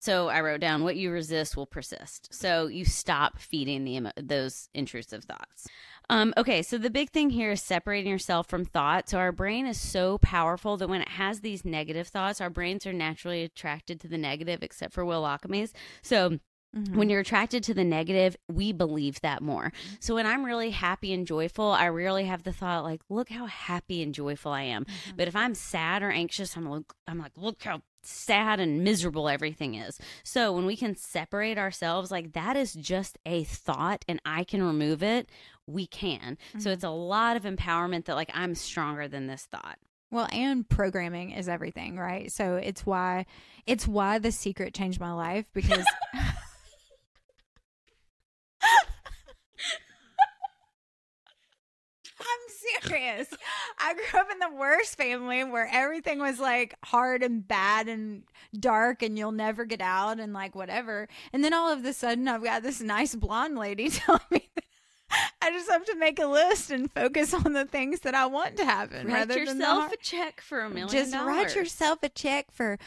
[0.00, 2.28] So I wrote down what you resist will persist.
[2.30, 5.66] So you stop feeding the emo- those intrusive thoughts.
[6.10, 9.08] Um, okay, so the big thing here is separating yourself from thought.
[9.08, 12.86] So our brain is so powerful that when it has these negative thoughts, our brains
[12.86, 15.72] are naturally attracted to the negative, except for Will Lochamy's.
[16.02, 16.38] So
[16.76, 16.96] Mhm.
[16.96, 19.72] when you're attracted to the negative, we believe that more.
[20.00, 23.46] So when I'm really happy and joyful, I rarely have the thought like, "Look how
[23.46, 24.84] happy and joyful I am."
[25.16, 29.28] But if I'm sad or anxious, I'm like, I'm like, "Look how sad and miserable
[29.28, 34.20] everything is." So when we can separate ourselves, like that is just a thought, and
[34.24, 35.28] I can remove it.
[35.66, 36.36] We can.
[36.58, 36.92] So it's mm-hmm.
[36.92, 39.78] a lot of empowerment that like I'm stronger than this thought.
[40.10, 42.30] Well, and programming is everything, right?
[42.30, 43.26] So it's why
[43.66, 45.84] it's why the secret changed my life because
[52.84, 53.26] I'm.
[53.78, 58.22] I grew up in the worst family where everything was like hard and bad and
[58.58, 61.08] dark and you'll never get out and like whatever.
[61.32, 64.48] And then all of a sudden I've got this nice blonde lady telling me
[65.40, 68.56] I just have to make a list and focus on the things that I want
[68.56, 71.98] to happen Write rather than the yourself a check for a million just write yourself
[72.02, 72.78] a check for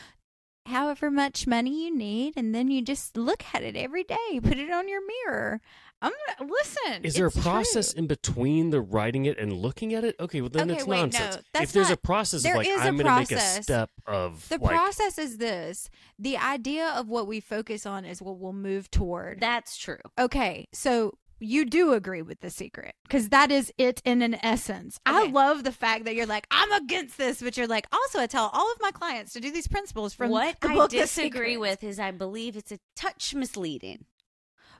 [0.65, 4.57] however much money you need and then you just look at it every day put
[4.57, 5.61] it on your mirror
[6.01, 7.99] i'm gonna listen Is there a process true.
[8.01, 10.15] in between the writing it and looking at it?
[10.19, 11.43] Okay, well then Okay, it's wait, no, nonsense.
[11.53, 13.39] that's if there's a process there of like is a I'm going to make a
[13.63, 18.21] step of the like process is this the idea of what we focus on is
[18.21, 19.99] what we'll move toward That's true.
[20.19, 24.99] okay so you do agree with the secret because that is it in an essence.
[25.05, 28.25] I love the fact that you're like, I'm against this, but you're like, also, I
[28.25, 30.97] tell all of my clients to do these principles from what the I book The
[30.97, 31.57] disagree Secret.
[31.59, 34.05] with is I believe it's a touch misleading.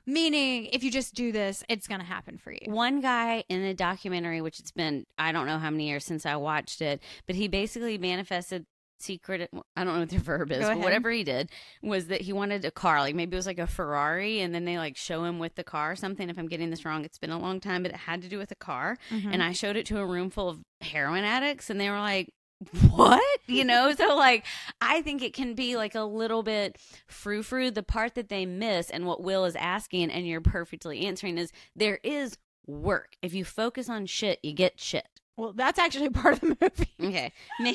[0.08, 2.60] Meaning, if you just do this, it's going to happen for you.
[2.64, 6.24] One guy in a documentary, which it's been I don't know how many years since
[6.24, 8.64] I watched it, but he basically manifested
[9.00, 11.50] secret I don't know what the verb is, but whatever he did
[11.82, 13.00] was that he wanted a car.
[13.00, 15.62] Like maybe it was like a Ferrari and then they like show him with the
[15.62, 16.30] car or something.
[16.30, 18.38] If I'm getting this wrong, it's been a long time, but it had to do
[18.38, 18.96] with a car.
[19.10, 19.28] Mhm.
[19.30, 22.30] And I showed it to a room full of heroin addicts and they were like,
[22.90, 23.40] what?
[23.46, 24.44] You know, so like
[24.80, 27.70] I think it can be like a little bit frou frou.
[27.70, 31.52] The part that they miss and what Will is asking and you're perfectly answering is
[31.76, 33.12] there is work.
[33.22, 35.06] If you focus on shit, you get shit.
[35.36, 36.94] well, that's actually part of the movie.
[37.00, 37.32] Okay.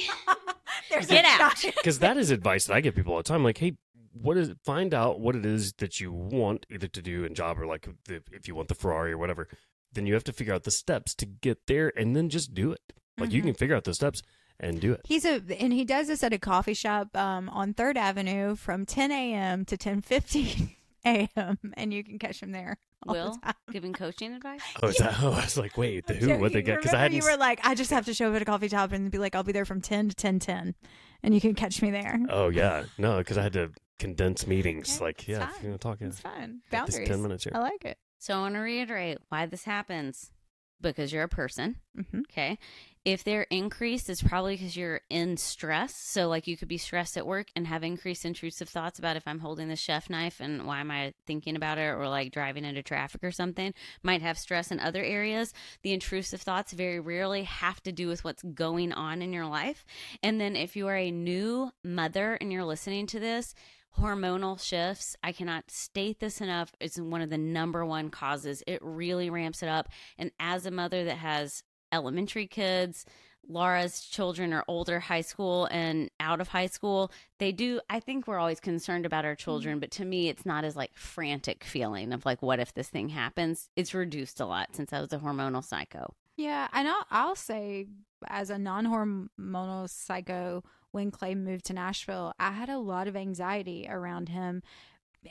[0.89, 1.61] There's Get out.
[1.61, 3.43] because that is advice that I give people all the time.
[3.43, 3.77] Like, hey,
[4.13, 7.59] what is find out what it is that you want either to do in job
[7.59, 9.47] or like the, if you want the Ferrari or whatever.
[9.93, 12.71] Then you have to figure out the steps to get there, and then just do
[12.71, 12.81] it.
[13.19, 13.45] Like you Mhm.
[13.45, 14.23] can figure out the steps
[14.63, 15.02] and do it.
[15.06, 18.86] He's a and he does this at a coffee shop um, on Third Avenue from
[18.86, 19.65] 10 a.m.
[19.65, 21.58] to 10:15 a.m.
[21.76, 22.78] and you can catch him there.
[23.08, 23.39] all the Will
[23.71, 24.62] giving coaching advice?
[24.82, 25.15] Oh, is that?
[25.21, 26.28] Oh, I was like, wait, the I'm who?
[26.39, 26.65] What they joking.
[26.65, 26.80] get?
[26.82, 27.17] Because I hadn't.
[27.17, 29.17] You were like, I just have to show up at a coffee shop and be
[29.17, 30.73] like, I'll be there from 10 to 10:10,
[31.21, 32.19] and you can catch me there.
[32.30, 34.95] Oh yeah, no, because I had to condense meetings.
[34.95, 35.63] Okay, like, it's yeah, if fine.
[35.63, 36.62] you're gonna talk, yeah, It's fun.
[36.71, 37.08] Boundaries.
[37.08, 37.54] ten minutes here.
[37.56, 37.97] I like it.
[38.19, 40.32] So I want to reiterate why this happens
[40.80, 41.76] because you're a person.
[41.95, 42.58] hmm Okay.
[43.05, 45.93] If they're increased, it's probably because you're in stress.
[45.93, 49.27] So, like, you could be stressed at work and have increased intrusive thoughts about if
[49.27, 52.63] I'm holding the chef knife and why am I thinking about it, or like driving
[52.63, 53.73] into traffic or something.
[54.03, 55.53] Might have stress in other areas.
[55.81, 59.85] The intrusive thoughts very rarely have to do with what's going on in your life.
[60.21, 63.53] And then, if you are a new mother and you're listening to this,
[63.99, 68.79] hormonal shifts i cannot state this enough it's one of the number one causes it
[68.81, 69.87] really ramps it up
[70.17, 71.61] and as a mother that has
[71.93, 73.06] elementary kids
[73.47, 77.12] laura's children are older high school and out of high school.
[77.39, 79.43] They do i think we're always concerned about our mm-hmm.
[79.43, 82.89] children but to me it's not as like frantic feeling of like what if this
[82.89, 83.69] thing happens?
[83.75, 86.13] It's reduced a lot since i was a hormonal psycho.
[86.36, 87.86] Yeah, and I'll, I'll say,
[88.27, 93.88] as a non-hormonal psycho, when Clay moved to Nashville, I had a lot of anxiety
[93.89, 94.63] around him,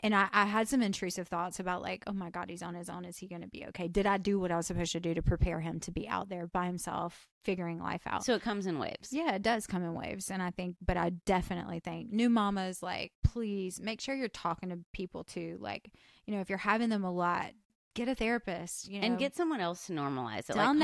[0.03, 2.89] and I, I had some intrusive thoughts about like, oh my God, he's on his
[2.89, 3.05] own.
[3.05, 3.89] Is he going to be okay?
[3.89, 6.29] Did I do what I was supposed to do to prepare him to be out
[6.29, 8.25] there by himself, figuring life out?
[8.25, 10.31] so it comes in waves Yeah, it does come in waves.
[10.31, 14.71] And I think, but I definitely think new mamas, like, please make sure you're talking
[14.71, 15.59] to people too.
[15.61, 15.91] Like,
[16.27, 17.53] you know, if you're having them a lot,
[17.95, 20.75] get a therapist, you know, and get someone else to normalize it like call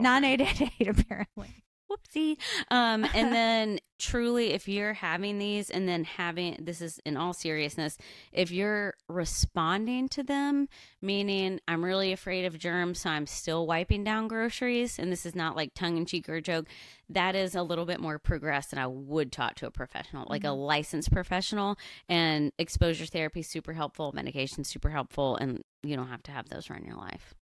[0.00, 1.64] 9888 apparently.
[1.90, 2.36] Whoopsie
[2.70, 7.32] um and then truly if you're having these and then having this is in all
[7.32, 7.96] seriousness
[8.32, 10.68] if you're responding to them
[11.00, 15.34] meaning i'm really afraid of germs so i'm still wiping down groceries and this is
[15.34, 16.66] not like tongue-in-cheek or joke
[17.08, 20.44] that is a little bit more progressed than i would talk to a professional like
[20.44, 21.76] a licensed professional
[22.08, 26.68] and exposure therapy super helpful medication super helpful and you don't have to have those
[26.70, 27.34] run your life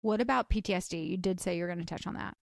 [0.00, 1.08] What about PTSD?
[1.10, 2.36] You did say you're going to touch on that.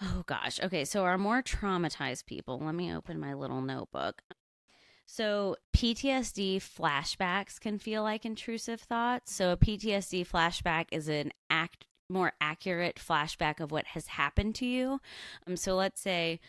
[0.00, 0.60] Oh gosh.
[0.62, 4.22] Okay, so our more traumatized people, let me open my little notebook.
[5.08, 9.32] So, PTSD flashbacks can feel like intrusive thoughts.
[9.32, 14.66] So, a PTSD flashback is an act more accurate flashback of what has happened to
[14.66, 15.00] you.
[15.46, 16.40] Um so let's say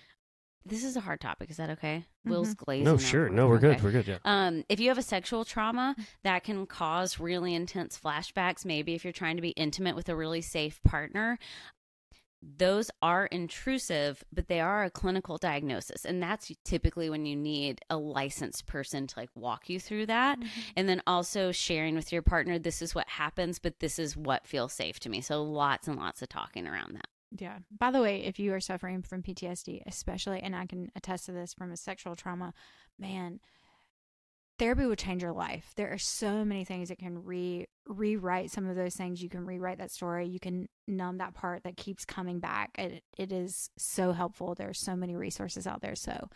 [0.65, 1.49] this is a hard topic.
[1.49, 2.05] Is that okay?
[2.25, 2.83] Will's glazing.
[2.83, 4.05] No, sure, no, we're good, we're good.
[4.05, 4.17] Yeah.
[4.25, 8.65] Um, if you have a sexual trauma, that can cause really intense flashbacks.
[8.65, 11.39] Maybe if you're trying to be intimate with a really safe partner,
[12.57, 16.05] those are intrusive, but they are a clinical diagnosis.
[16.05, 20.39] And that's typically when you need a licensed person to like walk you through that.
[20.39, 20.59] Mm-hmm.
[20.75, 24.47] And then also sharing with your partner, this is what happens, but this is what
[24.47, 25.21] feels safe to me.
[25.21, 27.07] So lots and lots of talking around that.
[27.37, 27.57] Yeah.
[27.77, 31.33] By the way, if you are suffering from PTSD, especially, and I can attest to
[31.33, 32.53] this from a sexual trauma,
[32.97, 33.39] man,
[34.59, 35.71] therapy would change your life.
[35.75, 39.21] There are so many things that can re rewrite some of those things.
[39.23, 40.27] You can rewrite that story.
[40.27, 42.71] You can numb that part that keeps coming back.
[42.77, 44.55] It it is so helpful.
[44.55, 45.95] There are so many resources out there.
[45.95, 46.29] So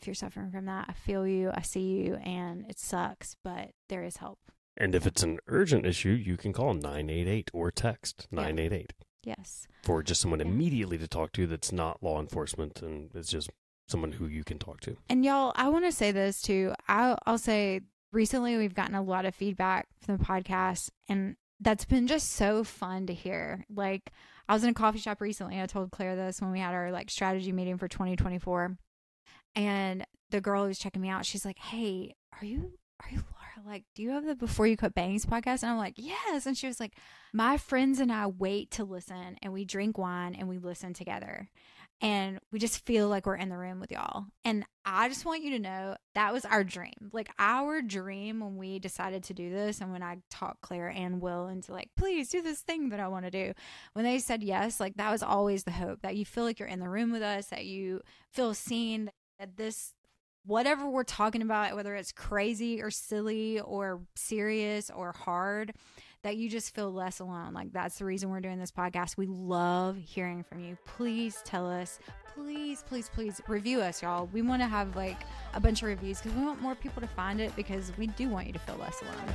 [0.00, 3.70] if you're suffering from that, I feel you, I see you, and it sucks, but
[3.88, 4.38] there is help.
[4.76, 8.36] And if it's an urgent issue, you can call 988 or text Yeah.
[8.42, 8.92] 988
[9.24, 9.66] Yes.
[9.82, 10.46] for just someone Yeah.
[10.46, 13.48] immediately to talk to that's not law enforcement and it's just
[13.88, 14.96] someone who you can talk to.
[15.08, 16.74] And y'all, I want to say this too.
[16.88, 17.80] I'll, I'll say
[18.12, 22.64] recently we've gotten a lot of feedback from the podcast, and that's been just so
[22.64, 23.64] fun to hear.
[23.74, 24.10] Like,
[24.48, 25.60] I was in a coffee shop recently.
[25.60, 28.76] I told Claire this when we had our like strategy meeting for 2024,
[29.54, 33.18] and the girl who was checking me out, she's like, "Hey, are you are you
[33.18, 33.68] Laura?
[33.68, 36.56] Like, do you have the Before You Cut Bangs podcast?" And I'm like, "Yes." And
[36.56, 36.94] she was like,
[37.32, 41.48] "My friends and I wait to listen, and we drink wine and we listen together."
[42.00, 44.26] And we just feel like we're in the room with y'all.
[44.44, 47.10] And I just want you to know that was our dream.
[47.12, 51.22] Like our dream when we decided to do this and when I talked Claire and
[51.22, 53.54] Will into like, please do this thing that I want to do.
[53.94, 56.68] When they said yes, like that was always the hope that you feel like you're
[56.68, 59.94] in the room with us, that you feel seen, that this
[60.44, 65.72] whatever we're talking about, whether it's crazy or silly or serious or hard,
[66.26, 67.54] that you just feel less alone.
[67.54, 69.16] Like that's the reason we're doing this podcast.
[69.16, 70.76] We love hearing from you.
[70.84, 72.00] Please tell us.
[72.34, 74.28] Please, please, please review us, y'all.
[74.32, 75.18] We want to have like
[75.54, 78.28] a bunch of reviews because we want more people to find it because we do
[78.28, 79.34] want you to feel less alone.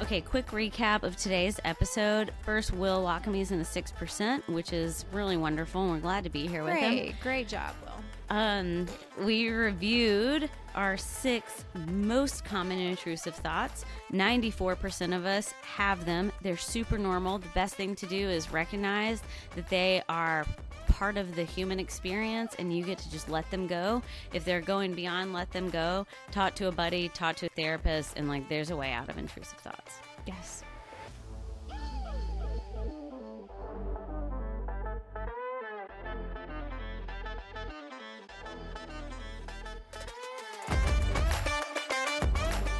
[0.00, 2.30] Okay, quick recap of today's episode.
[2.42, 6.46] First, Will Lochamy in the 6%, which is really wonderful, and we're glad to be
[6.46, 6.92] here with him.
[6.92, 8.36] Great, great job, Will.
[8.36, 8.86] Um,
[9.24, 13.84] we reviewed our six most common intrusive thoughts.
[14.12, 16.30] 94% of us have them.
[16.42, 17.38] They're super normal.
[17.38, 19.22] The best thing to do is recognize
[19.54, 20.46] that they are
[20.86, 24.02] part of the human experience and you get to just let them go.
[24.32, 26.06] If they're going beyond, let them go.
[26.30, 29.18] Talk to a buddy, talk to a therapist, and like there's a way out of
[29.18, 29.98] intrusive thoughts.
[30.26, 30.62] Yes.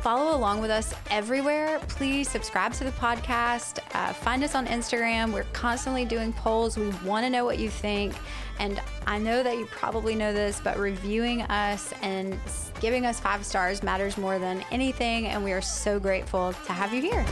[0.07, 1.80] Follow along with us everywhere.
[1.88, 3.80] Please subscribe to the podcast.
[3.92, 5.32] Uh, find us on Instagram.
[5.32, 6.78] We're constantly doing polls.
[6.78, 8.14] We want to know what you think.
[8.61, 12.38] And I know that you probably know this, but reviewing us and
[12.80, 15.26] giving us five stars matters more than anything.
[15.26, 17.26] And we are so grateful to have you here.